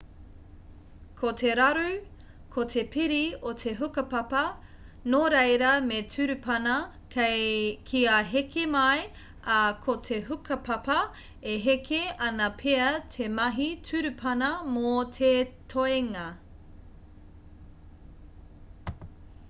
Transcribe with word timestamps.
ko 1.17 1.31
te 1.39 1.49
raru 1.57 1.89
ko 2.53 2.63
te 2.75 2.83
piri 2.95 3.19
o 3.49 3.51
te 3.63 3.73
hukapapa 3.81 4.39
nō 5.15 5.19
reira 5.33 5.73
me 5.89 5.99
turupana 6.13 6.77
kia 7.91 8.15
heke 8.31 8.65
mai 8.77 9.05
ā 9.57 9.59
ko 9.85 9.97
te 10.09 10.17
hukapapa 10.31 10.97
e 11.53 11.61
heke 11.69 12.01
ana 12.31 12.49
pea 12.65 12.89
te 13.19 13.29
mahi 13.37 13.69
turupana 13.91 14.51
mō 14.79 14.97
te 15.21 15.33
toenga 15.77 16.27